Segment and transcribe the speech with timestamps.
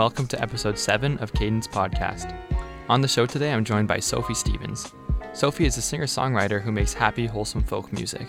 [0.00, 2.34] Welcome to episode 7 of Cadence Podcast.
[2.88, 4.94] On the show today, I'm joined by Sophie Stevens.
[5.34, 8.26] Sophie is a singer songwriter who makes happy, wholesome folk music.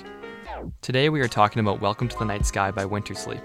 [0.81, 3.41] Today, we are talking about Welcome to the Night Sky by Wintersleep.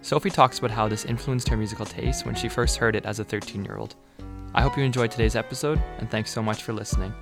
[0.00, 3.18] Sophie talks about how this influenced her musical taste when she first heard it as
[3.18, 3.96] a 13 year old.
[4.54, 7.12] I hope you enjoyed today's episode, and thanks so much for listening.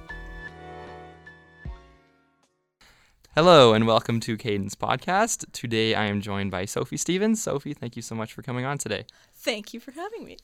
[3.36, 5.50] Hello, and welcome to Cadence Podcast.
[5.50, 7.42] Today, I am joined by Sophie Stevens.
[7.42, 9.06] Sophie, thank you so much for coming on today.
[9.34, 10.36] Thank you for having me.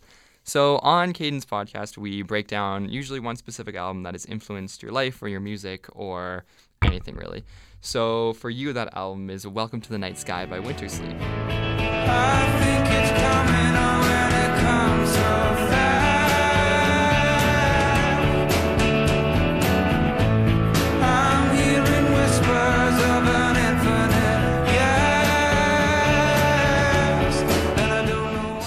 [0.42, 4.90] So, on Cadence Podcast, we break down usually one specific album that has influenced your
[4.90, 6.44] life or your music or
[6.82, 7.44] anything really.
[7.80, 11.16] So, for you, that album is Welcome to the Night Sky by Wintersleep.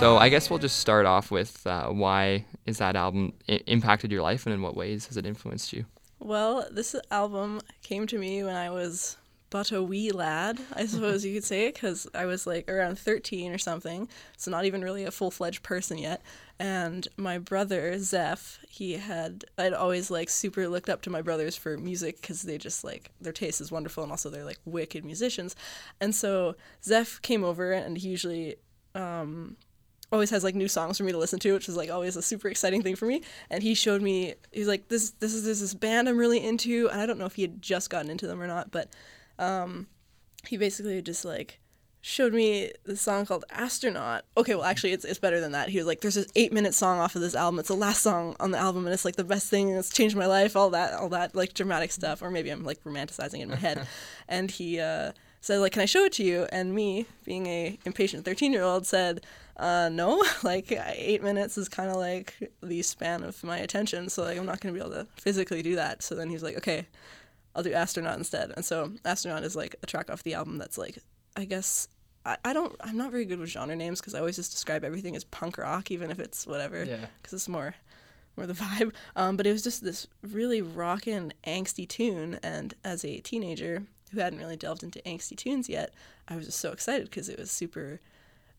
[0.03, 4.11] So I guess we'll just start off with uh, why is that album I- impacted
[4.11, 5.85] your life and in what ways has it influenced you?
[6.19, 9.15] Well, this album came to me when I was
[9.49, 13.53] but a wee lad, I suppose you could say, because I was like around 13
[13.53, 16.21] or something, so not even really a full fledged person yet.
[16.59, 21.55] And my brother, Zeph, he had, I'd always like super looked up to my brothers
[21.55, 25.05] for music because they just like, their taste is wonderful and also they're like wicked
[25.05, 25.55] musicians.
[26.01, 28.57] And so Zeph came over and he usually,
[28.95, 29.55] um,
[30.14, 32.22] always has like new songs for me to listen to, which is like always a
[32.22, 33.22] super exciting thing for me.
[33.50, 36.88] And he showed me he's like this this is there's this band I'm really into,
[36.89, 38.89] and I don't know if he had just gotten into them or not, but
[39.39, 39.88] um,
[40.45, 41.59] he basically just like
[42.05, 44.25] showed me the song called Astronaut.
[44.38, 45.70] Okay, well actually it's it's better than that.
[45.70, 47.59] He was like, There's this eight minute song off of this album.
[47.59, 49.89] It's the last song on the album and it's like the best thing and it's
[49.89, 52.22] changed my life, all that all that like dramatic stuff.
[52.22, 53.87] Or maybe I'm like romanticizing it in my head.
[54.27, 56.48] and he uh said like, Can I show it to you?
[56.52, 59.26] And me, being a impatient thirteen year old, said,
[59.58, 64.23] uh, no, like eight minutes is kind of like the span of my attention, so
[64.23, 66.02] like I'm not gonna be able to physically do that.
[66.03, 66.87] So then he's like, okay,
[67.55, 68.52] I'll do astronaut instead.
[68.55, 70.97] And so astronaut is like a track off the album that's like,
[71.36, 71.87] I guess
[72.25, 74.83] I, I don't I'm not very good with genre names because I always just describe
[74.83, 77.05] everything as punk rock, even if it's whatever, Yeah.
[77.21, 77.75] because it's more
[78.36, 78.92] more the vibe.
[79.15, 84.19] Um, but it was just this really rockin', angsty tune, and as a teenager who
[84.19, 85.93] hadn't really delved into angsty tunes yet,
[86.27, 87.99] I was just so excited because it was super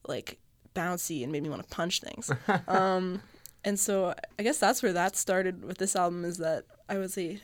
[0.07, 0.39] like
[0.75, 2.31] bouncy and made me want to punch things.
[2.69, 3.21] um,
[3.65, 7.17] and so I guess that's where that started with this album is that I was
[7.17, 7.41] a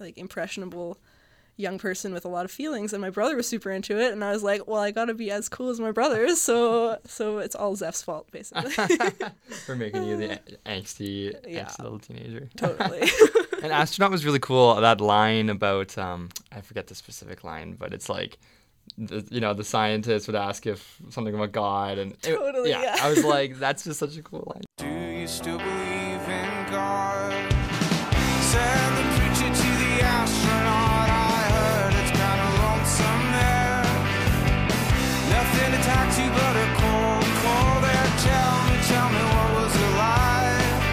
[0.00, 0.98] like impressionable
[1.56, 4.24] young person with a lot of feelings and my brother was super into it and
[4.24, 6.40] I was like, well, I got to be as cool as my brothers.
[6.52, 8.70] So so it's all Zeph's fault basically.
[9.66, 11.66] For making you the angsty, Yeah.
[11.66, 12.48] angsty little teenager.
[12.56, 13.08] totally.
[13.62, 14.74] And Astronaut was really cool.
[14.80, 18.38] That line about, um, I forget the specific line, but it's like,
[18.96, 21.98] you know, the scientist would ask if something about God.
[21.98, 22.96] And it- Totally, yeah.
[23.00, 24.62] I was like, that's just such a cool line.
[24.78, 27.52] Do you still believe in God?
[28.52, 31.08] Said the preacher to the astronaut.
[31.08, 33.86] I heard it's kinda lonesome there.
[35.32, 38.08] Nothing to talk to but a cold, cold air.
[38.20, 40.92] Tell me, tell me what was it like?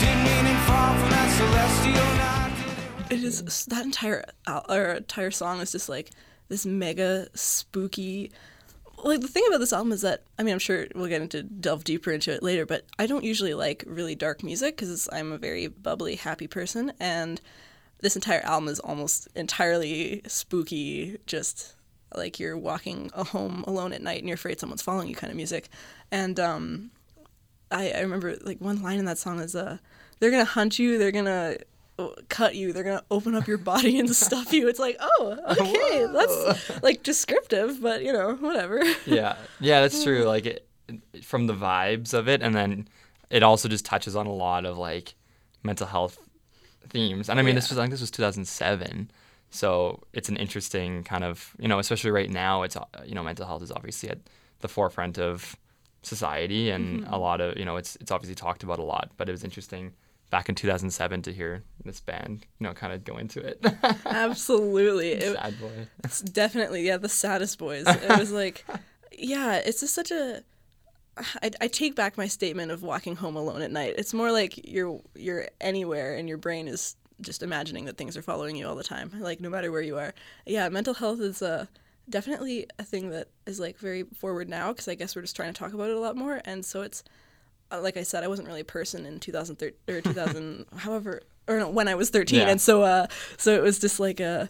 [0.00, 3.10] Did meaning fall from that celestial night?
[3.10, 6.10] It it is that entire al- or entire song is just like
[6.48, 8.30] this mega spooky
[9.04, 11.42] like the thing about this album is that I mean I'm sure we'll get into
[11.42, 15.32] delve deeper into it later but I don't usually like really dark music because I'm
[15.32, 17.40] a very bubbly happy person and
[18.00, 21.74] this entire album is almost entirely spooky just
[22.14, 25.36] like you're walking home alone at night and you're afraid someone's following you kind of
[25.36, 25.68] music.
[26.10, 26.90] And um
[27.70, 29.78] I, I remember like one line in that song is uh
[30.18, 31.56] they're gonna hunt you they're gonna
[32.28, 36.06] cut you they're gonna open up your body and stuff you it's like oh okay
[36.12, 40.22] that's like descriptive but you know whatever yeah, yeah, that's true.
[40.24, 40.68] Like it,
[41.22, 42.88] from the vibes of it, and then
[43.30, 45.14] it also just touches on a lot of like
[45.62, 46.18] mental health
[46.88, 47.28] themes.
[47.28, 49.10] And I mean, this was I think this was 2007,
[49.50, 52.62] so it's an interesting kind of you know, especially right now.
[52.62, 54.18] It's uh, you know, mental health is obviously at
[54.60, 55.56] the forefront of
[56.02, 57.12] society, and Mm-hmm.
[57.12, 59.10] a lot of you know, it's it's obviously talked about a lot.
[59.16, 59.92] But it was interesting
[60.30, 63.64] back in 2007 to hear this band, you know, kind of go into it.
[64.06, 65.12] absolutely.
[65.12, 65.88] It, Sad boy.
[66.04, 67.86] it's definitely yeah the saddest boys.
[67.86, 68.64] It was like
[69.16, 70.42] yeah it's just such a
[71.42, 73.94] I, I take back my statement of walking home alone at night.
[73.98, 78.22] It's more like you're you're anywhere and your brain is just imagining that things are
[78.22, 80.14] following you all the time like no matter where you are.
[80.46, 81.66] Yeah mental health is uh,
[82.08, 85.52] definitely a thing that is like very forward now because i guess we're just trying
[85.52, 86.40] to talk about it a lot more.
[86.44, 87.02] And so it's
[87.70, 91.68] like i said i wasn't really a person in 2013 or 2000 however or no
[91.68, 92.48] when i was 13 Yeah.
[92.48, 93.06] and so uh
[93.36, 94.48] so it was just like a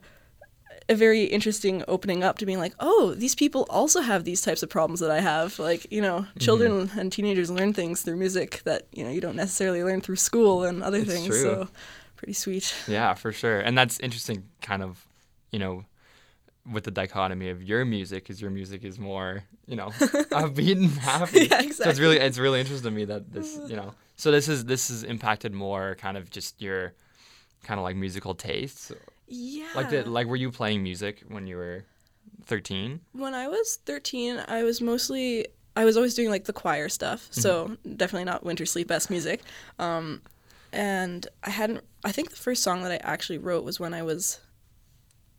[0.90, 4.62] a very interesting opening up to being like, oh, these people also have these types
[4.62, 5.58] of problems that I have.
[5.58, 6.38] Like, you know, Mm-hmm.
[6.40, 10.16] children and teenagers learn things through music that, you know, you don't necessarily learn through
[10.16, 11.26] school and other It's things.
[11.26, 11.42] true.
[11.42, 11.68] So
[12.16, 12.74] pretty sweet.
[12.86, 13.60] Yeah, for sure.
[13.60, 15.04] And that's interesting, kind of,
[15.52, 15.84] you know,
[16.72, 19.88] with the dichotomy of your music, because your music is more, you know,
[20.30, 21.48] upbeat and happy.
[21.50, 24.48] Yeah, So it's really, it's really interesting to me that this, you know, so this
[24.48, 26.94] is this is impacted more kind of just your,
[27.62, 28.92] kind of like musical tastes.
[29.26, 29.68] Yeah.
[29.74, 31.84] Like the, like were you playing music when you were,
[32.44, 33.00] thirteen?
[33.12, 37.28] when I was 13, I was mostly I was always doing like the choir stuff,
[37.30, 39.42] so definitely not Wintersleep best music.
[39.78, 40.22] Um,
[40.72, 41.84] and I hadn't.
[42.04, 44.40] I think the first song that I actually wrote was when I was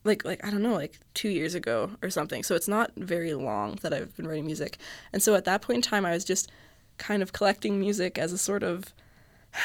[0.03, 2.43] like like I don't know like two years ago or something.
[2.43, 4.77] So it's not very long that I've been writing music.
[5.13, 6.49] And so at that point in time, I was just
[6.97, 8.93] kind of collecting music as a sort of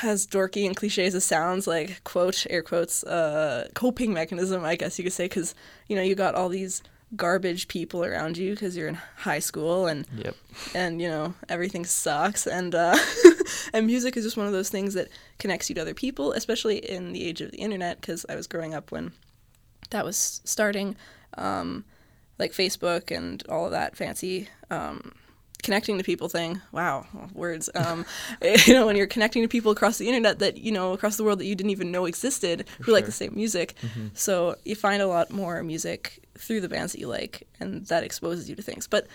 [0.02, 4.76] as dorky and cliche as it sounds, like quote air quotes uh, coping mechanism, I
[4.76, 5.54] guess you could say, because
[5.88, 6.82] you know you got all these
[7.16, 10.34] garbage people around you because you're in high school and Yep.
[10.74, 12.96] and you know everything sucks and uh,
[13.72, 15.08] and music is just one of those things that
[15.38, 18.00] connects you to other people, especially in the age of the internet.
[18.00, 19.12] Because I was growing up when
[19.94, 20.96] that was starting,
[21.38, 21.84] um,
[22.38, 25.12] like Facebook and all of that fancy um,
[25.62, 26.60] connecting to people thing.
[26.72, 27.70] Wow, words.
[27.74, 28.04] Um,
[28.66, 31.24] you know, when you're connecting to people across the internet that you know across the
[31.24, 33.74] world that you didn't even know existed who like the same music.
[34.12, 38.04] So you find a lot more music through the bands that you like, and that
[38.04, 38.86] exposes you to things.
[38.86, 39.06] But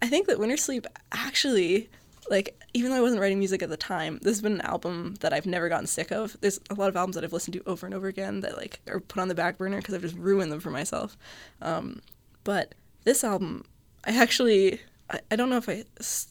[0.00, 1.90] I think that Wintersleep actually.
[2.30, 5.14] Like, even though I wasn't writing music at the time, this has been an album
[5.20, 6.36] that I've never gotten sick of.
[6.40, 8.80] There's a lot of albums that I've listened to over and over again that, like,
[8.88, 11.16] are put on the back burner because I've just ruined them for myself.
[11.62, 12.00] Um,
[12.44, 13.64] but this album,
[14.04, 14.80] I actually,
[15.10, 15.84] I, I don't know if I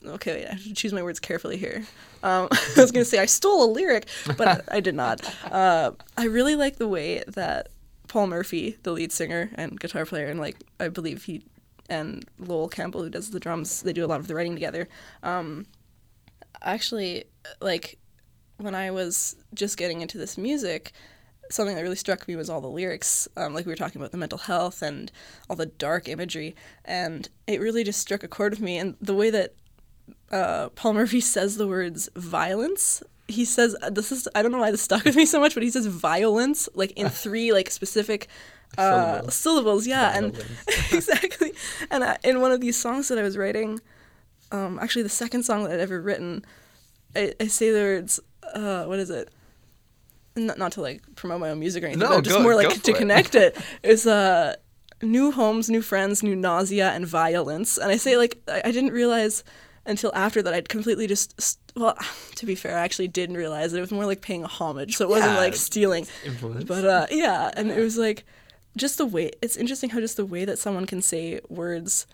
[0.05, 1.85] okay, wait, I have to choose my words carefully here.
[2.23, 4.07] Um, I was going to say I stole a lyric,
[4.37, 5.21] but I did not.
[5.51, 7.69] Uh, I really like the way that
[8.07, 11.43] Paul Murphy, the lead singer and guitar player, and like, I believe he
[11.89, 14.87] and Loel Campbell, who does the drums, they do a lot of the writing together.
[15.23, 15.65] Um,
[16.61, 17.25] actually,
[17.61, 17.97] like,
[18.57, 20.91] when I was just getting into this music,
[21.49, 23.27] something that really struck me was all the lyrics.
[23.37, 25.11] Um, like we were talking about the mental health and
[25.49, 26.55] all the dark imagery,
[26.85, 28.77] and it really just struck a chord with me.
[28.77, 29.53] And the way that
[30.31, 33.03] uh, Paul Murphy says the words violence.
[33.29, 35.63] He says this is I don't know why this stuck with me so much, but
[35.63, 38.27] he says violence like in three like specific
[38.77, 39.35] uh, Syllables.
[39.35, 39.87] syllables.
[39.87, 40.45] Yeah, and
[40.91, 41.53] exactly.
[41.91, 43.79] And I, in one of these songs that I was writing,
[44.51, 46.45] um, actually the second song that I'd ever written,
[47.15, 48.19] I, I say the words.
[48.53, 49.29] Uh, what is it?
[50.35, 52.55] Not, not to like promote my own music or anything, No, but just go- more
[52.55, 52.97] like to it.
[52.97, 53.57] connect it.
[53.83, 54.55] Is uh,
[55.01, 57.77] new homes, new friends, new nausea and violence.
[57.77, 59.43] And I say like I, I didn't realize
[59.85, 61.97] until after that I'd completely just well,
[62.35, 63.77] to be fair, I actually didn't realize it.
[63.77, 66.05] It was more like paying a homage, so it wasn't like stealing.
[66.23, 66.63] Influence.
[66.65, 68.23] But uh, yeah, and it was like
[68.77, 69.31] just the way.
[69.41, 72.05] It's interesting how just the way that someone can say words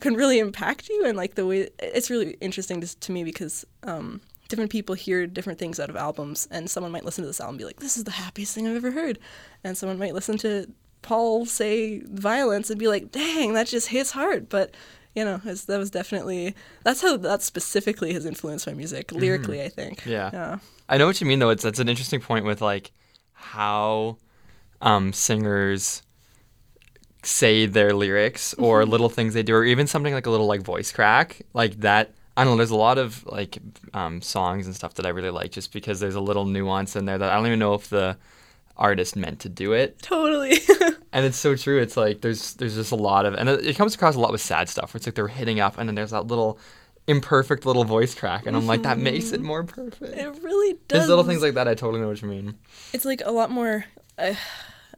[0.00, 3.64] can really impact you, and like the way it's really interesting to, to me because
[3.82, 7.40] um, different people hear different things out of albums, and someone might listen to this
[7.40, 9.18] album and be like, "This is the happiest thing I've ever heard,"
[9.64, 10.70] and someone might listen to
[11.02, 14.74] Paul say violence and be like, "Dang, that just hits hard," but.
[15.14, 16.54] You know, it's, that was definitely
[16.84, 19.60] that's how that specifically has influenced my music lyrically.
[19.60, 20.06] I think.
[20.06, 20.30] Yeah.
[20.32, 20.58] Yeah.
[20.88, 21.48] I know what you mean though.
[21.48, 22.92] It's that's an interesting point with like
[23.32, 24.18] how
[24.80, 26.02] um, singers
[27.22, 28.90] say their lyrics or Mm-hmm.
[28.90, 32.10] little things they do, or even something like a little like voice crack like that.
[32.36, 32.58] I don't know.
[32.58, 33.58] There's a lot of like
[33.94, 37.04] um, songs and stuff that I really like just because there's a little nuance in
[37.04, 38.16] there that I don't even know if the
[38.76, 40.00] artist meant to do it.
[40.02, 40.58] Totally.
[41.10, 41.80] And it's so true.
[41.80, 44.42] It's like there's there's just a lot of, and it, comes across a lot with
[44.42, 44.92] sad stuff.
[44.92, 46.58] Where it's like they're hitting up, and then there's that little
[47.06, 50.02] imperfect little voice crack, and I'm like, that makes it more perfect.
[50.02, 50.80] it really does.
[50.88, 51.66] There's little things like that.
[51.66, 52.58] I totally know what you mean.
[52.92, 53.86] it's like a lot more
[54.18, 54.34] uh,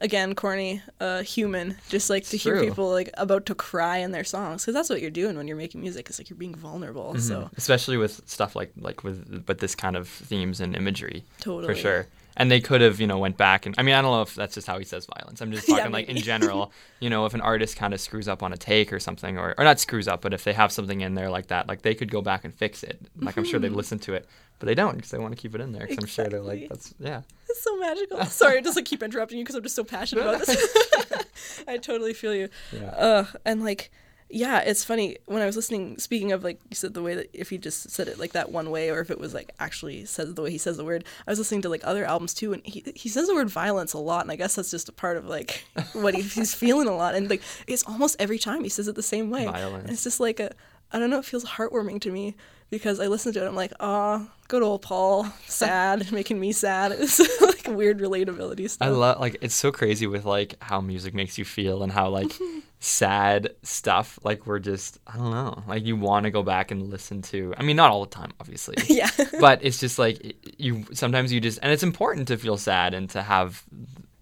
[0.01, 4.23] again corny uh, human just like to hear people like about to cry in their
[4.23, 7.17] songs because that's what you're doing when you're making music it's like you're being vulnerable
[7.19, 7.49] so.
[7.55, 11.23] Especially with stuff like like with but this kind of themes and imagery.
[11.39, 11.73] Totally.
[11.73, 12.07] for sure
[12.37, 14.35] and they could have you know went back and i mean i don't know if
[14.35, 15.41] that's just how he says violence.
[15.41, 18.27] I'm just Yeah, talking like in general you know if an artist kind of screws
[18.27, 20.71] up on a take or something or, or not screws up but if they have
[20.71, 22.99] something in there like that like they could go back and fix it.
[23.19, 23.69] Like i'm sure Mm-hmm.
[23.69, 24.27] they'd listen to it
[24.59, 26.41] but they don't because they want to keep it in there because i'm sure they're
[26.41, 27.21] like that's yeah.
[27.49, 28.23] It's so magical.
[28.25, 30.77] Sorry I just like keep interrupting you because i'm just so passionate about this.
[31.67, 32.47] I totally feel you.
[32.71, 32.89] Yeah.
[32.91, 33.91] uh, and like
[34.33, 37.29] yeah it's funny when i was listening speaking of like you said the way that
[37.33, 40.05] if he just said it like that one way or if it was like actually
[40.05, 42.53] says the way he says the word i was listening to like other albums too
[42.53, 44.93] and he, he says the word violence a lot and i guess that's just a
[44.93, 48.63] part of like what he, he's feeling a lot and like it's almost every time
[48.63, 49.83] he says it the same way Violence.
[49.83, 50.51] and it's just like a
[50.91, 52.35] i don't know it feels heartwarming to me
[52.71, 53.47] because I listened to it.
[53.47, 56.93] I'm like, ah, good old Paul, sad, making me sad.
[56.99, 58.87] It's like weird relatability stuff.
[58.87, 62.09] I love like it's so crazy with like how music makes you feel and how
[62.09, 62.31] like
[62.83, 66.89] sad stuff like we're just I don't know like you want to go back and
[66.89, 67.53] listen to.
[67.55, 68.75] I mean, not all the time, obviously.
[68.87, 69.09] yeah.
[69.39, 73.07] but it's just like you sometimes you just and it's important to feel sad and
[73.11, 73.63] to have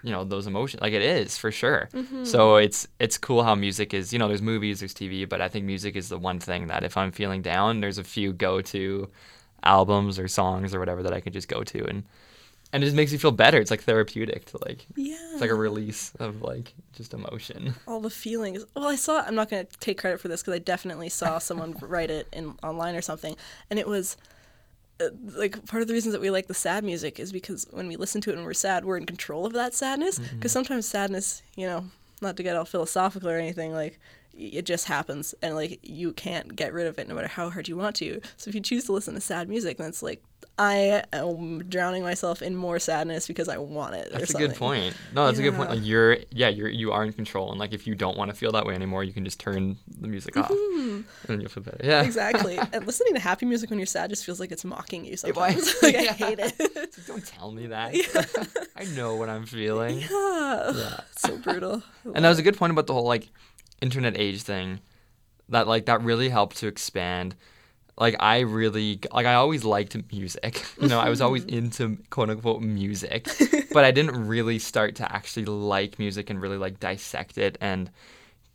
[0.04, 2.24] you know those emotions like it is for sure mm-hmm.
[2.24, 5.50] so it's it's cool how music is you know there's movies there's tv but i
[5.50, 9.10] think music is the one thing that if i'm feeling down there's a few go-to
[9.64, 12.06] albums or songs or whatever that i can just go to and
[12.72, 15.16] and it just makes you feel better it's like therapeutic to like yeah.
[15.32, 18.66] it's like a release of like just emotion all the feelings.
[18.76, 19.22] Well, I saw.
[19.22, 22.28] I'm not going to take credit for this because I definitely saw someone write it
[22.32, 23.36] in online or something,
[23.70, 24.18] and it was
[25.00, 27.88] uh, like part of the reasons that we like the sad music is because when
[27.88, 30.20] we listen to it and we're sad, we're in control of that sadness.
[30.20, 31.86] Because sometimes sadness, you know,
[32.22, 34.00] not to get all philosophical or anything, like
[34.34, 37.68] it just happens, and like you can't get rid of it no matter how hard
[37.68, 38.22] you want to.
[38.38, 40.24] So if you choose to listen to sad music, then it's like
[40.62, 44.08] I am drowning myself in more sadness because I want it.
[44.14, 46.92] or that's a good point no that's a good point like you're yeah you're you
[46.92, 49.14] are in control and like if you don't want to feel that way anymore you
[49.14, 52.58] can just turn the music off and then you'll feel better yeah Exactly.
[52.74, 55.74] and listening to happy music when you're sad just feels like it's mocking you sometimes.
[55.84, 56.54] like I hate it.
[57.08, 57.96] Don't tell me that.
[58.76, 60.04] I know what I'm feeling.
[60.12, 61.00] Ah, Yeah.
[61.16, 61.84] so brutal.
[62.14, 63.30] And that was a good point about the whole like
[63.82, 64.80] internet age thing.
[65.50, 67.36] That like that really helped to expand.
[68.00, 70.66] Like I really like I always liked music.
[70.82, 73.28] You know, I was always into quote unquote music,
[73.74, 77.92] but I didn't really start to actually like music and really like dissect it and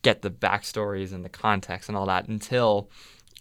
[0.02, 2.88] get the backstories and the context and all that until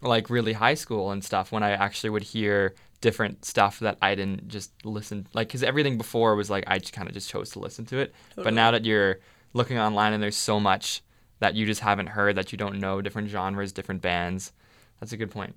[0.01, 4.15] like really high school and stuff when I actually would hear different stuff that I
[4.15, 7.51] didn't just listen like because everything before was like I just kind of just chose
[7.51, 8.13] to listen to it.
[8.36, 9.19] But now that you're
[9.53, 11.01] looking online and there's so much
[11.39, 14.51] that you just haven't heard that you don't know different genres, different bands.
[15.00, 15.55] That's a good point.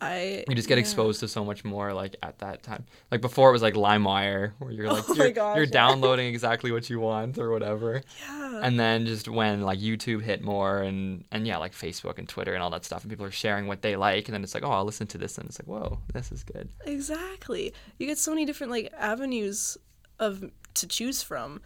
[0.00, 0.80] I You just get yeah.
[0.80, 2.84] exposed to so much more like at that time.
[3.10, 5.70] Like before it was like LimeWire where you're oh like Oh you're, gosh, you're yeah.
[5.70, 8.02] downloading exactly what you want or whatever.
[8.20, 8.60] Yeah.
[8.62, 12.54] And then just when like YouTube hit more and and yeah, like Facebook and Twitter
[12.54, 14.64] and all that stuff and people are sharing what they like and then it's like,
[14.64, 17.72] "Oh, I'll listen to this." And it's like, "Whoa, this is good." Exactly.
[17.98, 19.78] You get so many different like avenues
[20.18, 21.60] of to choose from.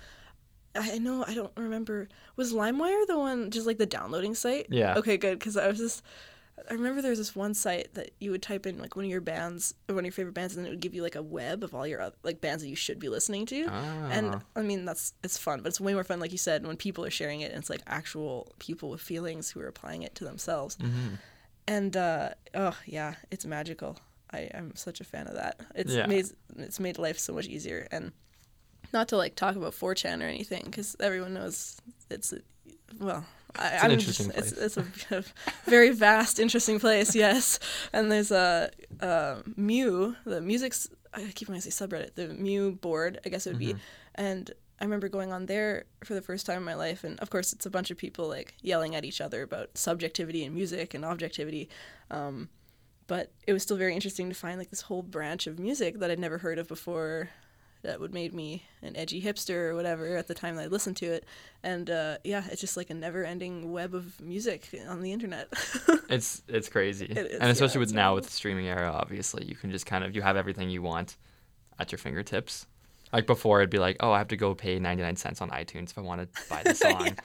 [0.75, 4.66] I I know I don't remember was LimeWire the one just like the downloading site?
[4.70, 4.94] Yeah.
[4.97, 6.02] Okay, good because I was just
[6.70, 9.10] I remember there was this one site that you would type in like one of
[9.10, 11.22] your bands or one of your favorite bands and it would give you like a
[11.22, 13.66] web of all your oth- like bands that you should be listening to.
[13.68, 14.08] Ah.
[14.10, 16.76] And I mean that's it's fun, but it's way more fun like you said when
[16.76, 20.14] people are sharing it and it's like actual people with feelings who are applying it
[20.16, 20.76] to themselves.
[20.76, 21.14] Mm-hmm.
[21.66, 23.98] And uh, oh yeah, it's magical.
[24.30, 25.60] I am such a fan of that.
[25.74, 26.06] It's Yeah.
[26.06, 27.88] made it's made life so much easier.
[27.90, 28.12] And
[28.92, 31.76] not to like talk about 4chan or anything, because everyone knows
[32.10, 32.32] it's
[32.98, 33.24] well.
[33.56, 35.24] I, It's an I'm interesting just, It's, it's a, a
[35.70, 37.14] very vast, interesting place.
[37.14, 37.58] Yes,
[37.92, 40.88] and there's a, uh Mew, the music's.
[41.14, 43.74] I keep wanting to say subreddit, the Mew board, I guess it would be,
[44.14, 44.50] and
[44.80, 47.52] I remember going on there for the first time in my life, and of course,
[47.52, 51.04] it's a bunch of people like yelling at each other about subjectivity and music and
[51.04, 51.68] objectivity.
[52.10, 52.48] Um,
[53.08, 56.10] but it was still very interesting to find like this whole branch of music that
[56.10, 57.30] I'd never heard of before
[57.82, 60.97] that would made me an edgy hipster or whatever at the time that I listened
[60.99, 61.25] to it.
[61.62, 65.49] And uh, yeah, it's just like a never ending web of music on the internet.
[66.11, 67.04] It's it's crazy.
[67.04, 69.85] It is, and especially yeah, with now with the streaming era, obviously, you can just
[69.85, 71.18] kind of you have everything you want
[71.78, 72.66] at your fingertips.
[73.12, 75.90] Like before it'd be like, "Oh, I have to go pay 99 cents on iTunes
[75.90, 77.16] if I want to buy the song."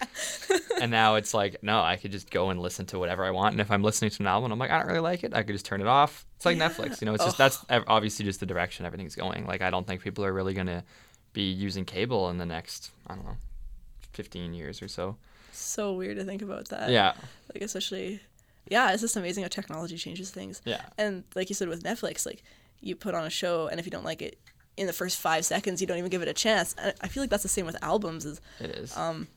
[0.81, 3.53] and now it's like, "No, I could just go and listen to whatever I want."
[3.53, 5.33] And if I'm listening to an album, and I'm like, "I don't really like it."
[5.33, 6.25] I could just turn it off.
[6.37, 6.69] It's like Yeah.
[6.69, 9.45] Netflix, you know, it's just that's obviously just the direction everything's going.
[9.45, 10.83] Like I don't think people are really going to
[11.33, 13.37] be using cable in the next, I don't know,
[14.13, 15.17] 15 years or so.
[15.51, 16.91] so weird to think about that.
[16.91, 17.13] Yeah.
[17.53, 18.21] Like especially,
[18.69, 20.61] yeah, it's just amazing how technology changes things.
[20.63, 20.81] Yeah.
[20.97, 22.43] And like you said with Netflix, like
[22.81, 24.37] you put on a show, and if you don't like it
[24.77, 26.75] in the first five seconds, you don't even give it a chance.
[27.01, 28.25] I feel like that's the same with albums.
[28.25, 28.95] Is It is.
[28.97, 29.27] Um,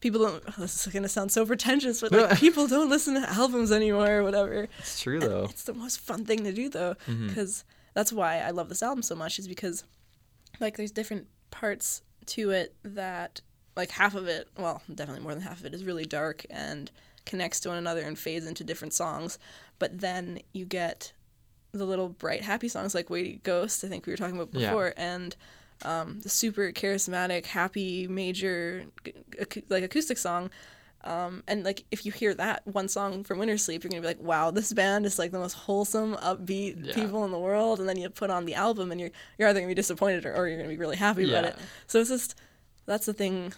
[0.00, 0.42] people don't.
[0.58, 4.22] This is gonna sound so pretentious, but like people don't listen to albums anymore or
[4.24, 4.68] whatever.
[4.78, 5.44] it's true though.
[5.44, 9.02] It's the most fun thing to do though, because that's why I love this album
[9.02, 9.38] so much.
[9.38, 9.84] Is because
[10.58, 13.40] like there's different parts to it that
[13.76, 16.90] like half of it, well, definitely more than half of it is really dark and
[17.24, 19.38] connects to one another and fades into different songs.
[19.78, 21.12] But then you get
[21.72, 24.68] the little bright happy songs like Weighty Ghost, I think we were talking about Yeah.
[24.70, 25.36] before, and
[25.82, 28.84] um, the super charismatic, happy, major,
[29.38, 30.50] ac- like acoustic song.
[31.04, 34.20] Um, and like if you hear that one song from Wintersleep, you're gonna be like,
[34.20, 36.94] "Wow, this band is like the most wholesome, upbeat Yeah.
[36.94, 39.60] people in the world." And then you put on the album, and you're you're either
[39.60, 41.56] gonna be disappointed or, or you're gonna be really happy about it.
[41.86, 42.34] So it's just
[42.84, 43.54] that's the thing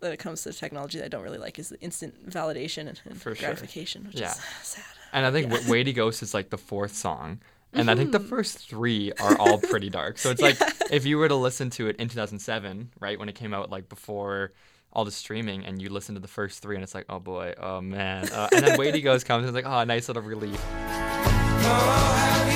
[0.00, 3.00] that it comes to technology that I don't really like is the instant validation and,
[3.04, 3.46] and For sure.
[3.50, 4.32] gratification, which Yeah.
[4.32, 4.84] is sad.
[5.12, 5.68] And I think yeah.
[5.68, 7.40] Weighty Ghost is like the fourth song
[7.72, 8.28] And I think the Mm-hmm.
[8.28, 10.18] first three are all pretty dark.
[10.18, 10.56] So it's like
[10.90, 13.88] if you were to listen to it in 2007, right, when it came out, like
[13.88, 14.52] before
[14.92, 17.54] all the streaming, and you listen to the first three, and it's like, oh boy,
[17.58, 18.28] oh man.
[18.28, 20.60] Uh, and then Weighty Ghost comes, and it's like, oh, nice little relief.
[21.62, 22.46] Oh,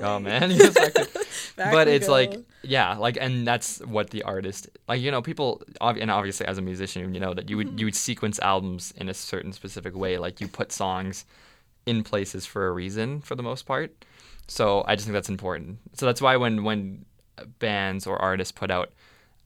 [0.00, 0.50] like next, it's like, oh man.
[0.50, 0.74] he goes
[1.56, 5.62] back but it's like yeah like and that's what the artist like you know people
[5.80, 7.78] and obviously as a musician you know that you would mm-hmm.
[7.78, 11.24] you would sequence albums in a certain specific way like you put songs
[11.86, 14.04] in places for a reason for the most part.
[14.46, 15.78] So i just think that's important.
[15.94, 17.04] So that's why when when
[17.58, 18.92] bands or artists put out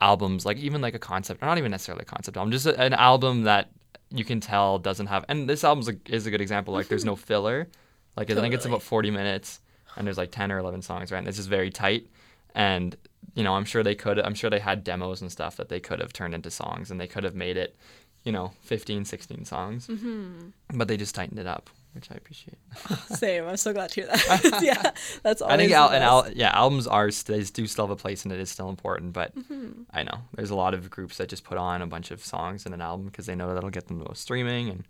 [0.00, 2.78] albums like even like a concept or not even necessarily a concept album just a,
[2.80, 3.70] an album that
[4.10, 7.16] you can tell doesn't have and this album is a good example like there's no
[7.28, 7.68] filler.
[8.16, 9.60] Like i think it's about 40 minutes
[9.96, 12.06] and there's like 10 or 11 songs right and it's just very tight
[12.54, 12.96] and
[13.34, 15.80] you know i'm sure they could i'm sure they had demos and stuff that they
[15.80, 17.76] could have turned into songs and they could have made it
[18.24, 20.48] you know 15 16 songs Mm-hmm.
[20.74, 22.58] but they just tightened it up which i appreciate
[23.16, 23.46] Same.
[23.46, 24.60] I'm so glad to hear that.
[24.62, 24.90] yeah,
[25.22, 27.92] that's always i think al- and al- yeah albums are st- they do still have
[27.92, 29.82] a place and it is still important but Mm-hmm.
[29.92, 32.66] i know there's a lot of groups that just put on a bunch of songs
[32.66, 34.84] in an album because they know that'll get them the most streaming and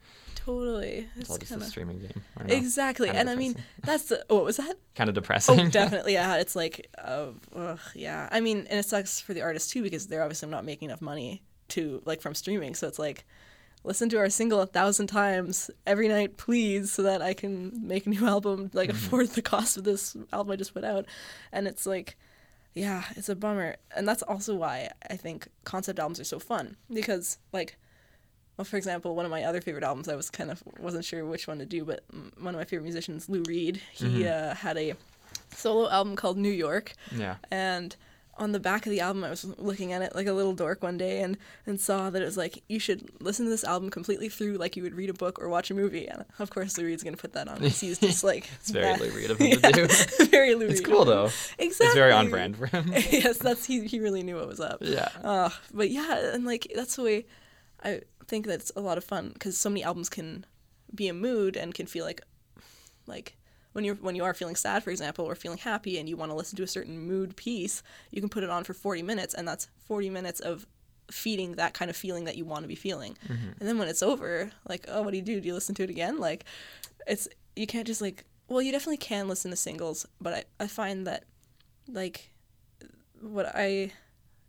[0.44, 1.08] Totally.
[1.14, 4.24] it's It's all just kind a streaming game exactly, Kinda and I mean that's the
[4.28, 4.76] what was that?
[4.94, 6.12] kind of depressing Oh, definitely.
[6.14, 8.28] Yeah, it's like, uh, ugh, yeah.
[8.30, 11.00] I mean, and it sucks for the artists too because they're obviously not making enough
[11.00, 12.74] money to like from streaming.
[12.74, 13.24] So it's like,
[13.84, 18.04] listen to our single a thousand times every night, please, so that I can make
[18.06, 21.06] a new album, like afford the cost of this album I just put out.
[21.52, 22.18] And it's like,
[22.74, 23.76] yeah, it's a bummer.
[23.96, 27.78] And that's also why I think concept albums are so fun because like.
[28.56, 31.24] Well, for example, one of my other favorite albums, I was kind of wasn't sure
[31.24, 32.04] which one to do, but
[32.38, 34.94] one of my favorite musicians, Lou Reed, he uh, had a
[35.50, 37.96] solo album called New York, yeah and
[38.36, 40.82] on the back of the album, I was looking at it like a little dork
[40.82, 41.36] one day, and
[41.66, 44.76] and saw that it was like you should listen to this album completely through, like
[44.76, 46.08] you would read a book or watch a movie.
[46.08, 47.58] And of course, Lou Reed's gonna put that on.
[47.58, 49.86] 'cause He's just like it's very that- Lou Reed of him to do
[50.26, 50.72] very Lou Reed.
[50.72, 51.26] it's cool though
[51.58, 51.86] Exactly.
[51.86, 53.86] it's very on brand for him yes, that's he.
[53.86, 54.78] He really knew what was up.
[54.80, 57.26] yeah Uh, but yeah, and like that's the way
[57.84, 60.46] I think that's a lot of fun because so many albums can
[60.94, 62.20] be a mood and can feel like
[63.06, 63.36] like
[63.72, 66.30] when you're when you are feeling sad, for example, or feeling happy and you want
[66.30, 69.34] to listen to a certain mood piece, you can put it on for 40 minutes,
[69.34, 70.66] and that's 40 minutes of
[71.10, 73.16] feeding that kind of feeling that you want to be feeling.
[73.24, 73.50] Mm-hmm.
[73.58, 75.40] And then when it's over, like, oh, what do you do?
[75.40, 76.18] Do you listen to it again?
[76.18, 76.44] Like,
[77.06, 80.66] it's you can't just like well, you definitely can listen to singles, but I, I
[80.66, 81.24] find that
[81.88, 82.30] like
[83.20, 83.92] what I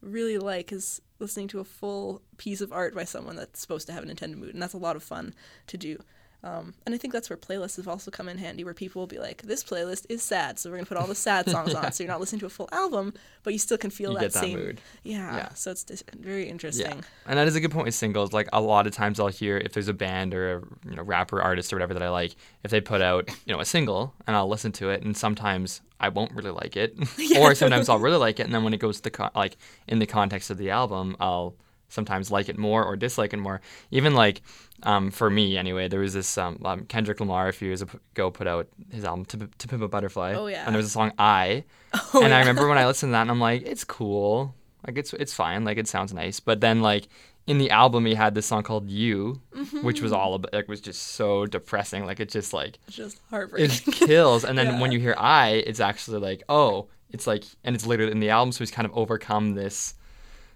[0.06, 3.94] really like is listening to a full piece of art by someone that's supposed to
[3.94, 5.34] have an intended mood, and that's a lot of fun
[5.68, 6.00] to do.
[6.44, 9.08] Um, and I think that's where playlists have also come in handy, where people will
[9.08, 11.92] be like, "This playlist is sad, so we're gonna put all the sad songs on."
[11.92, 14.40] So you're not listening to a full album, but you still can feel that that
[14.40, 14.82] same mood.
[15.04, 15.50] Yeah, Yeah.
[15.54, 16.98] So it's very interesting.
[17.00, 18.32] Yeah, and that is a good point with singles.
[18.32, 21.04] Like a lot of times, I'll hear if there's a band or a you know
[21.04, 24.14] rapper, artist, or whatever that I like, if they put out you know a single,
[24.28, 26.96] and I'll listen to it, and sometimes I won't really like it,
[27.40, 29.58] or sometimes I'll really like it, and then when it goes to the con- like
[29.88, 31.56] in the context of the album, I'll
[31.96, 33.62] sometimes like it more or dislike it more.
[33.90, 34.42] Even like
[34.84, 38.30] um, for me anyway, there was this um, um, Kendrick Lamar a few years ago
[38.30, 40.66] put out his album to, to Pimp a Butterfly, Oh, yeah.
[40.66, 41.64] and there was a song I,
[42.14, 44.54] Oh, and I remember when I listened to that, and I'm like, it's cool,
[44.86, 46.40] like it's it's fine, like it sounds nice.
[46.40, 47.08] But then like
[47.48, 50.04] in the album, he had this song called You, which Mm-hmm.
[50.04, 52.06] was all about like was just so depressing.
[52.06, 54.44] Like it just like just it kills.
[54.44, 54.82] And then Yeah.
[54.82, 58.30] when you hear I, it's actually like oh, it's like and it's later in the
[58.32, 59.94] album, so he's kind of overcome this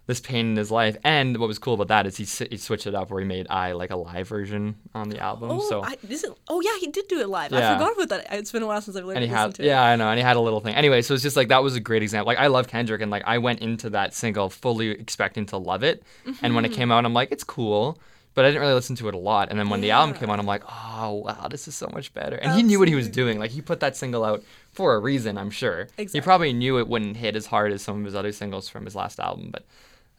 [0.09, 0.97] this pain in his life.
[1.05, 3.27] And what was cool about that is he s- he switched it up where he
[3.27, 5.51] made I like a live version on the album.
[5.51, 7.53] oh, so I, is oh yeah, he did do it live.
[7.53, 8.27] I forgot about that.
[8.33, 9.65] It's been a while since I've to had to it.
[9.67, 11.61] yeah i know and he had a little thing anyway so it's just like that
[11.63, 14.49] was a great example like i love kendrick and like i went into that single
[14.49, 16.01] fully expecting to love it
[16.41, 16.77] and when it Mm-hmm.
[16.77, 17.99] came out i'm like it's cool
[18.33, 20.29] but i didn't really listen to it a lot and then when the album came
[20.29, 22.95] out i'm like oh wow this is so much better and he knew what he
[22.95, 24.41] was doing like he put that single out
[24.71, 26.19] for a reason i'm sure Exactly.
[26.19, 28.85] he probably knew it wouldn't hit as hard as some of his other singles from
[28.85, 29.65] his last album but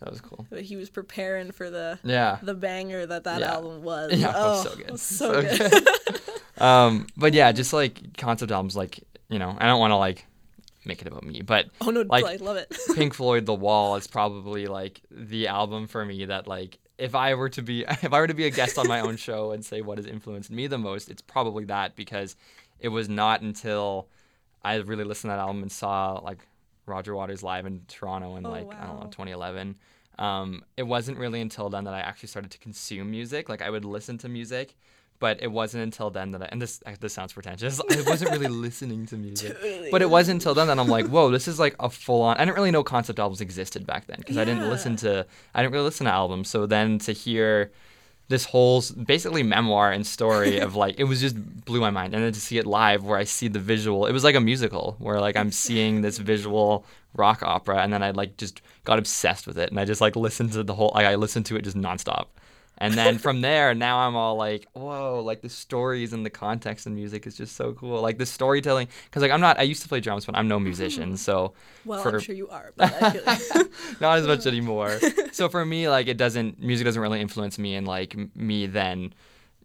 [0.00, 3.52] that was cool But he was preparing for the yeah the banger that that Yeah.
[3.52, 4.12] album was.
[4.14, 4.98] Yeah, oh, so good.
[5.00, 5.88] so, So good.
[6.62, 10.26] um but yeah just like concept albums like you know i don't want to like
[10.84, 12.74] make it about me but oh no, Like- I love it.
[12.94, 17.34] Pink Floyd The Wall is probably like the album for me that like if I
[17.34, 19.64] were to be if I were to be a guest on my own show and
[19.64, 22.36] say what has influenced me the most, it's probably that because
[22.78, 24.08] it was not until
[24.62, 26.38] I really listened to that album and saw like
[26.86, 29.76] Roger Waters live in Toronto in Oh, like I don't know 2011.
[30.18, 33.48] Um, it wasn't really until then that I actually started to consume music.
[33.48, 34.76] Like I would listen to music,
[35.18, 37.80] but it wasn't until then that I, and this this sounds pretentious.
[37.80, 39.90] I wasn't really listening to music, Totally.
[39.90, 42.36] but it wasn't until then that I'm like, whoa, this is like a full on.
[42.36, 45.62] I didn't really know concept albums existed back then because I didn't listen to I
[45.62, 46.50] didn't really listen to albums.
[46.50, 47.70] So then to hear
[48.30, 52.14] this whole basically memoir and story of like it was just blew my mind.
[52.14, 54.40] And then to see it live where i see the visual it was like a
[54.40, 58.98] musical where like i'm seeing this visual rock opera and then i like just got
[58.98, 61.56] obsessed with it and i just like listened to the whole like i listened to
[61.56, 62.26] it just nonstop
[62.80, 66.86] and then from there now i'm all like whoa like the stories and the context
[66.86, 68.00] and music is just so cool.
[68.00, 70.58] Like the storytelling because like i'm not i used to play drums but i'm no
[70.58, 71.16] musician mm-hmm.
[71.16, 71.52] so
[71.84, 74.98] Well, for- I'm sure you are, but I feel like not as much anymore.
[75.32, 78.66] so for me, like it doesn't music doesn't really influence me and like m- me
[78.66, 79.12] then,